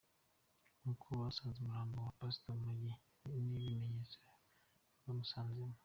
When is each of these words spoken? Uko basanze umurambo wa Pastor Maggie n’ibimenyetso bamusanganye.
Uko 0.91 1.07
basanze 1.21 1.55
umurambo 1.59 1.95
wa 1.99 2.13
Pastor 2.19 2.55
Maggie 2.63 2.99
n’ibimenyetso 3.51 4.19
bamusanganye. 5.03 5.77